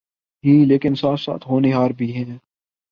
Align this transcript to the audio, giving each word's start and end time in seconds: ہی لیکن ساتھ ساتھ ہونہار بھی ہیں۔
ہی 0.43 0.65
لیکن 0.65 0.95
ساتھ 0.95 1.21
ساتھ 1.21 1.47
ہونہار 1.47 1.89
بھی 1.89 2.13
ہیں۔ 2.15 2.37